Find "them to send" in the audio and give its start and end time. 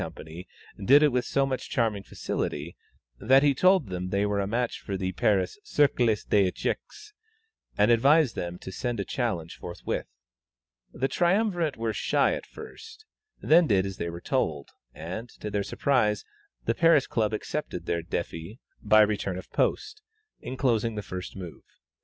8.35-8.99